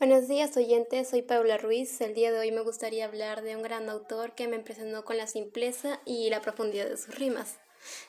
Buenos 0.00 0.28
días 0.28 0.56
oyentes, 0.56 1.10
soy 1.10 1.20
Paula 1.20 1.58
Ruiz. 1.58 2.00
El 2.00 2.14
día 2.14 2.32
de 2.32 2.38
hoy 2.38 2.50
me 2.52 2.62
gustaría 2.62 3.04
hablar 3.04 3.42
de 3.42 3.54
un 3.54 3.62
gran 3.62 3.90
autor 3.90 4.34
que 4.34 4.48
me 4.48 4.56
impresionó 4.56 5.04
con 5.04 5.18
la 5.18 5.26
simpleza 5.26 6.00
y 6.06 6.30
la 6.30 6.40
profundidad 6.40 6.88
de 6.88 6.96
sus 6.96 7.14
rimas, 7.14 7.58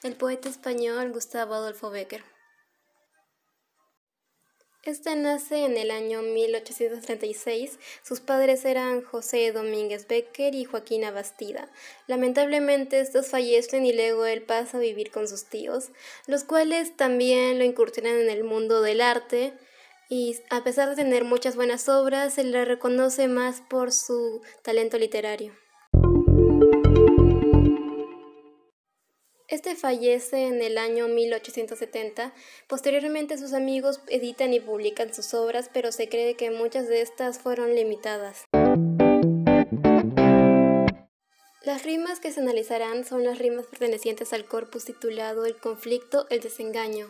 el 0.01 0.15
poeta 0.15 0.47
español 0.47 1.11
Gustavo 1.11 1.53
Adolfo 1.53 1.89
Becker. 1.89 2.23
Este 4.83 5.13
nace 5.17 5.65
en 5.65 5.75
el 5.75 5.91
año 5.91 6.21
1836. 6.21 7.77
Sus 8.03 8.21
padres 8.21 8.63
eran 8.63 9.03
José 9.03 9.51
Domínguez 9.51 10.07
Becker 10.07 10.55
y 10.55 10.63
Joaquina 10.63 11.11
Bastida. 11.11 11.69
Lamentablemente 12.07 13.01
estos 13.01 13.27
fallecen 13.27 13.85
y 13.85 13.91
luego 13.91 14.25
él 14.25 14.43
pasa 14.43 14.77
a 14.77 14.79
vivir 14.79 15.11
con 15.11 15.27
sus 15.27 15.43
tíos, 15.43 15.89
los 16.25 16.45
cuales 16.45 16.95
también 16.95 17.59
lo 17.59 17.65
incursionan 17.65 18.15
en 18.15 18.29
el 18.29 18.45
mundo 18.45 18.81
del 18.81 19.01
arte 19.01 19.53
y 20.11 20.35
a 20.49 20.61
pesar 20.61 20.89
de 20.89 20.97
tener 20.97 21.23
muchas 21.23 21.55
buenas 21.55 21.87
obras, 21.87 22.33
se 22.33 22.43
le 22.43 22.65
reconoce 22.65 23.29
más 23.29 23.61
por 23.61 23.93
su 23.93 24.41
talento 24.61 24.97
literario. 24.97 25.53
Este 29.47 29.75
fallece 29.75 30.47
en 30.47 30.61
el 30.61 30.77
año 30.77 31.07
1870. 31.07 32.33
Posteriormente 32.67 33.37
sus 33.37 33.53
amigos 33.53 34.01
editan 34.09 34.53
y 34.53 34.59
publican 34.59 35.13
sus 35.13 35.33
obras, 35.33 35.69
pero 35.73 35.93
se 35.93 36.09
cree 36.09 36.35
que 36.35 36.51
muchas 36.51 36.89
de 36.89 36.99
estas 37.01 37.39
fueron 37.39 37.73
limitadas. 37.73 38.43
Las 41.71 41.83
rimas 41.83 42.19
que 42.19 42.33
se 42.33 42.41
analizarán 42.41 43.05
son 43.05 43.23
las 43.23 43.39
rimas 43.39 43.65
pertenecientes 43.65 44.33
al 44.33 44.43
corpus 44.43 44.83
titulado 44.83 45.45
El 45.45 45.55
conflicto, 45.55 46.27
el 46.29 46.41
desengaño. 46.41 47.07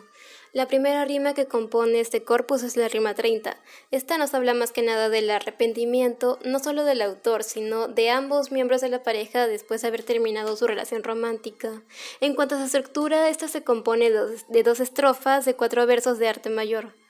La 0.52 0.68
primera 0.68 1.04
rima 1.04 1.34
que 1.34 1.46
compone 1.46 1.98
este 1.98 2.22
corpus 2.22 2.62
es 2.62 2.76
la 2.76 2.86
rima 2.86 3.12
30. 3.12 3.56
Esta 3.90 4.18
nos 4.18 4.34
habla 4.34 4.54
más 4.54 4.70
que 4.70 4.82
nada 4.82 5.08
del 5.08 5.28
arrepentimiento, 5.30 6.38
no 6.44 6.60
solo 6.60 6.84
del 6.84 7.02
autor, 7.02 7.42
sino 7.42 7.88
de 7.88 8.10
ambos 8.10 8.52
miembros 8.52 8.80
de 8.82 8.88
la 8.88 9.02
pareja 9.02 9.48
después 9.48 9.82
de 9.82 9.88
haber 9.88 10.04
terminado 10.04 10.54
su 10.54 10.68
relación 10.68 11.02
romántica. 11.02 11.82
En 12.20 12.36
cuanto 12.36 12.54
a 12.54 12.58
su 12.58 12.66
estructura, 12.66 13.30
esta 13.30 13.48
se 13.48 13.64
compone 13.64 14.12
de 14.12 14.62
dos 14.62 14.78
estrofas 14.78 15.44
de 15.44 15.56
cuatro 15.56 15.84
versos 15.88 16.20
de 16.20 16.28
arte 16.28 16.50
mayor. 16.50 17.01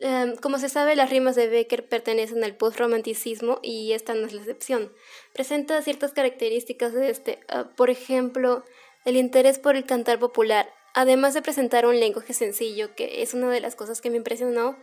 Em, 0.00 0.36
como 0.36 0.58
se 0.58 0.68
sabe, 0.68 0.94
las 0.94 1.10
rimas 1.10 1.34
de 1.34 1.48
Becker 1.48 1.88
pertenecen 1.88 2.44
al 2.44 2.56
postromanticismo 2.56 3.58
y 3.62 3.92
esta 3.92 4.14
no 4.14 4.26
es 4.26 4.32
la 4.32 4.40
excepción. 4.40 4.92
Presenta 5.32 5.82
ciertas 5.82 6.12
características 6.12 6.92
de 6.92 7.10
este, 7.10 7.40
ah, 7.48 7.68
por 7.76 7.90
ejemplo, 7.90 8.64
el 9.04 9.16
interés 9.16 9.58
por 9.58 9.74
el 9.74 9.84
cantar 9.84 10.20
popular, 10.20 10.72
además 10.94 11.34
de 11.34 11.42
presentar 11.42 11.84
un 11.84 11.98
lenguaje 11.98 12.32
sencillo, 12.32 12.94
que 12.94 13.22
es 13.22 13.34
una 13.34 13.50
de 13.50 13.60
las 13.60 13.74
cosas 13.74 14.00
que 14.00 14.10
me 14.10 14.18
impresionó, 14.18 14.76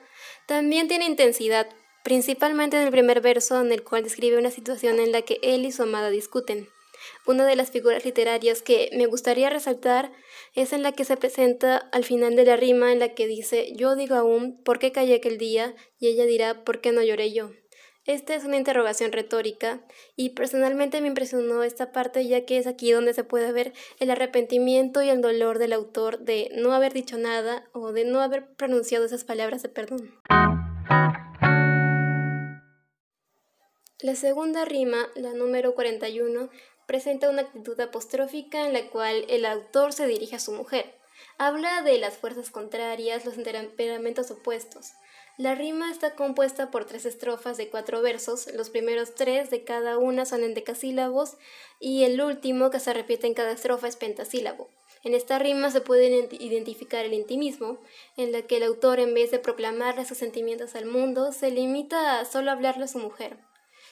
también 0.48 0.90
tiene 0.90 1.06
intensidad, 1.06 1.68
principalmente 2.04 2.76
en 2.78 2.84
el 2.84 2.92
primer 2.92 3.22
verso 3.22 3.62
en 3.62 3.72
el 3.72 3.84
cual 3.84 4.04
describe 4.04 4.38
una 4.38 4.52
situación 4.52 5.00
en 5.00 5.14
la 5.14 5.22
que 5.22 5.40
él 5.44 5.66
y 5.66 5.72
su 5.72 5.84
amada 5.84 6.10
discuten. 6.10 6.68
Una 7.26 7.46
de 7.46 7.56
las 7.56 7.72
figuras 7.72 8.06
literarias 8.06 8.62
que 8.62 8.90
me 8.94 9.06
gustaría 9.06 9.50
resaltar 9.50 10.12
es 10.54 10.74
en 10.74 10.84
la 10.84 10.92
que 10.92 11.06
se 11.06 11.18
presenta 11.18 11.78
al 11.78 12.04
final 12.04 12.36
de 12.36 12.46
la 12.46 12.58
rima 12.58 12.92
en 12.92 13.00
la 13.00 13.14
que 13.14 13.28
dice 13.28 13.74
yo 13.76 13.96
digo 13.96 14.16
aún 14.16 14.62
¿por 14.64 14.80
qué 14.80 14.92
callé 14.92 15.16
aquel 15.16 15.38
día? 15.38 15.76
y 16.00 16.08
ella 16.08 16.26
dirá 16.26 16.64
¿por 16.64 16.82
qué 16.82 16.92
no 16.92 17.02
lloré 17.02 17.34
yo? 17.34 17.52
Esta 18.06 18.36
es 18.36 18.46
una 18.46 18.58
interrogación 18.58 19.12
retórica 19.12 19.82
y 20.16 20.30
personalmente 20.30 21.02
me 21.02 21.08
impresionó 21.08 21.64
esta 21.64 21.92
parte 21.92 22.28
ya 22.28 22.46
que 22.46 22.60
es 22.60 22.68
aquí 22.68 22.92
donde 22.92 23.16
se 23.16 23.24
puede 23.24 23.52
ver 23.52 23.74
el 24.00 24.12
arrepentimiento 24.12 25.02
y 25.02 25.10
el 25.10 25.22
dolor 25.22 25.58
del 25.58 25.74
autor 25.74 26.20
de 26.20 26.52
no 26.54 26.74
haber 26.74 26.94
dicho 26.94 27.18
nada 27.18 27.68
o 27.74 27.94
de 27.94 28.06
no 28.06 28.22
haber 28.22 28.54
pronunciado 28.54 29.06
esas 29.06 29.24
palabras 29.24 29.64
de 29.64 29.70
perdón. 29.70 30.14
La 34.02 34.14
segunda 34.14 34.66
rima, 34.66 35.08
la 35.16 35.34
número 35.34 35.74
41, 35.74 36.50
presenta 36.86 37.30
una 37.30 37.44
actitud 37.44 37.80
apostrófica 37.80 38.66
en 38.66 38.74
la 38.74 38.90
cual 38.90 39.26
el 39.30 39.46
autor 39.46 39.94
se 39.94 40.08
dirige 40.08 40.36
a 40.36 40.40
su 40.40 40.52
mujer. 40.52 40.96
Habla 41.38 41.82
de 41.82 41.98
las 41.98 42.18
fuerzas 42.18 42.50
contrarias, 42.50 43.26
los 43.26 43.36
temperamentos 43.36 44.32
opuestos. 44.32 44.94
La 45.38 45.54
rima 45.54 45.92
está 45.92 46.16
compuesta 46.16 46.72
por 46.72 46.86
tres 46.86 47.06
estrofas 47.06 47.58
de 47.58 47.70
cuatro 47.70 48.02
versos, 48.02 48.48
los 48.54 48.70
primeros 48.70 49.16
tres 49.16 49.50
de 49.50 49.66
cada 49.66 49.98
una 49.98 50.26
son 50.26 50.44
en 50.44 50.54
decasílabos 50.54 51.36
y 51.78 52.04
el 52.04 52.22
último 52.22 52.70
que 52.70 52.80
se 52.80 52.94
repite 52.94 53.28
en 53.28 53.34
cada 53.34 53.52
estrofa 53.52 53.90
es 53.90 53.98
pentasílabo. 53.98 54.70
En 55.04 55.14
esta 55.14 55.38
rima 55.38 55.72
se 55.72 55.82
puede 55.82 56.30
identificar 56.40 57.04
el 57.06 57.14
intimismo, 57.14 57.80
en 58.16 58.32
la 58.32 58.44
que 58.44 58.58
el 58.58 58.64
autor 58.64 59.00
en 59.00 59.14
vez 59.14 59.30
de 59.30 59.40
proclamarle 59.40 60.06
sus 60.06 60.18
sentimientos 60.18 60.74
al 60.74 60.86
mundo, 60.86 61.34
se 61.34 61.52
limita 61.52 62.20
a 62.20 62.26
solo 62.26 62.50
hablarle 62.50 62.86
a 62.86 62.88
su 62.88 63.00
mujer. 63.00 63.38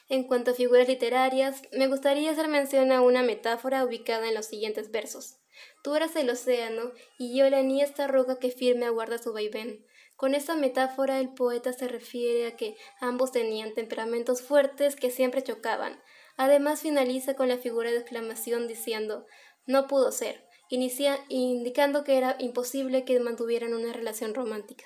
En 0.10 0.24
cuanto 0.26 0.52
a 0.52 0.54
figuras 0.54 0.88
literarias, 0.88 1.62
me 1.72 1.88
gustaría 1.88 2.32
hacer 2.32 2.48
mención 2.48 2.92
a 2.92 3.02
una 3.02 3.24
metáfora 3.24 3.86
ubicada 3.86 4.28
en 4.28 4.36
los 4.36 4.46
siguientes 4.46 4.92
versos. 4.92 5.38
Tú 5.84 5.96
eras 5.96 6.16
el 6.16 6.30
océano 6.30 6.92
y 7.18 7.38
yo 7.38 7.50
la 7.50 7.62
niesta 7.62 8.08
roca 8.08 8.40
que 8.40 8.52
firme 8.52 8.86
aguarda 8.86 9.18
su 9.18 9.34
vaivén. 9.34 9.86
Con 10.16 10.36
esta 10.36 10.56
metáfora 10.56 11.20
el 11.20 11.34
poeta 11.34 11.74
se 11.74 11.88
refiere 11.88 12.48
a 12.48 12.56
que 12.56 12.76
ambos 13.00 13.32
tenían 13.32 13.74
temperamentos 13.74 14.42
fuertes 14.42 14.96
que 14.96 15.10
siempre 15.10 15.44
chocaban. 15.44 16.02
Además 16.38 16.82
finaliza 16.82 17.36
con 17.36 17.48
la 17.48 17.58
figura 17.58 17.92
de 17.92 17.98
exclamación 17.98 18.68
diciendo 18.68 19.26
no 19.66 19.88
pudo 19.88 20.12
ser, 20.12 20.46
indicando 20.70 22.04
que 22.04 22.18
era 22.18 22.36
imposible 22.40 23.06
que 23.06 23.20
mantuvieran 23.20 23.74
una 23.74 23.94
relación 23.94 24.34
romántica. 24.34 24.86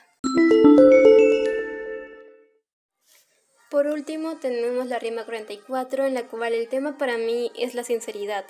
Por 3.78 3.86
último, 3.86 4.38
tenemos 4.38 4.88
la 4.88 4.98
rima 4.98 5.24
44, 5.24 6.06
en 6.06 6.16
la 6.16 6.24
cual 6.24 6.54
el 6.54 6.68
tema 6.68 6.98
para 6.98 7.20
mí 7.20 7.52
es 7.56 7.76
la 7.76 7.84
sinceridad. 7.84 8.44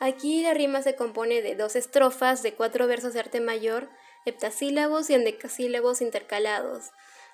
Aquí 0.00 0.42
la 0.42 0.54
rima 0.54 0.80
se 0.80 0.96
compone 0.96 1.42
de 1.42 1.54
dos 1.56 1.76
estrofas 1.76 2.42
de 2.42 2.54
cuatro 2.54 2.86
versos 2.86 3.12
de 3.12 3.20
arte 3.20 3.42
mayor, 3.42 3.90
heptasílabos 4.24 5.10
y 5.10 5.14
endecasílabos 5.14 6.00
intercalados. 6.00 6.90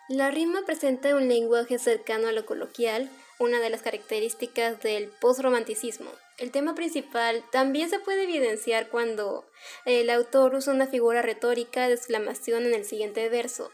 La 0.08 0.32
rima 0.32 0.62
presenta 0.66 1.14
un 1.14 1.28
lenguaje 1.28 1.78
cercano 1.78 2.26
a 2.26 2.32
lo 2.32 2.44
coloquial, 2.44 3.08
una 3.38 3.60
de 3.60 3.70
las 3.70 3.82
características 3.82 4.80
del 4.80 5.06
postromanticismo. 5.20 6.10
El 6.38 6.50
tema 6.50 6.74
principal 6.74 7.44
también 7.52 7.88
se 7.88 8.00
puede 8.00 8.24
evidenciar 8.24 8.88
cuando 8.88 9.46
el 9.84 10.10
autor 10.10 10.56
usa 10.56 10.74
una 10.74 10.88
figura 10.88 11.22
retórica 11.22 11.86
de 11.86 11.94
exclamación 11.94 12.66
en 12.66 12.74
el 12.74 12.84
siguiente 12.84 13.28
verso. 13.28 13.70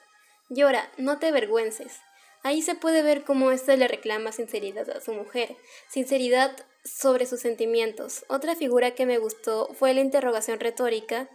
Llora, 0.50 0.90
no 0.98 1.18
te 1.18 1.28
avergüences. 1.28 2.02
Ahí 2.44 2.60
se 2.60 2.74
puede 2.74 3.00
ver 3.00 3.24
cómo 3.24 3.50
éste 3.50 3.74
le 3.78 3.88
reclama 3.88 4.30
sinceridad 4.30 4.90
a 4.90 5.00
su 5.00 5.14
mujer, 5.14 5.56
sinceridad 5.88 6.54
sobre 6.84 7.24
sus 7.24 7.40
sentimientos. 7.40 8.26
Otra 8.28 8.54
figura 8.54 8.94
que 8.94 9.06
me 9.06 9.16
gustó 9.16 9.70
fue 9.72 9.94
la 9.94 10.02
interrogación 10.02 10.60
retórica 10.60 11.30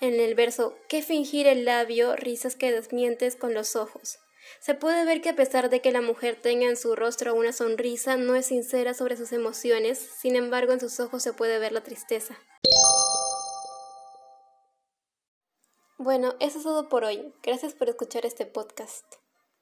en 0.00 0.18
el 0.18 0.34
verso 0.34 0.74
¿Qué 0.88 1.02
fingir 1.02 1.46
el 1.46 1.66
labio, 1.66 2.16
risas 2.16 2.56
que 2.56 2.72
desmientes 2.72 3.36
con 3.36 3.52
los 3.52 3.76
ojos? 3.76 4.20
Se 4.58 4.74
puede 4.74 5.04
ver 5.04 5.20
que 5.20 5.28
a 5.28 5.36
pesar 5.36 5.68
de 5.68 5.82
que 5.82 5.92
la 5.92 6.00
mujer 6.00 6.40
tenga 6.40 6.66
en 6.66 6.78
su 6.78 6.96
rostro 6.96 7.34
una 7.34 7.52
sonrisa, 7.52 8.16
no 8.16 8.34
es 8.34 8.46
sincera 8.46 8.94
sobre 8.94 9.18
sus 9.18 9.32
emociones, 9.32 9.98
sin 9.98 10.34
embargo 10.34 10.72
en 10.72 10.80
sus 10.80 10.98
ojos 10.98 11.22
se 11.22 11.34
puede 11.34 11.58
ver 11.58 11.72
la 11.72 11.82
tristeza. 11.82 12.38
Bueno, 15.98 16.36
eso 16.40 16.56
es 16.56 16.64
todo 16.64 16.88
por 16.88 17.04
hoy. 17.04 17.34
Gracias 17.42 17.74
por 17.74 17.90
escuchar 17.90 18.24
este 18.24 18.46
podcast. 18.46 19.04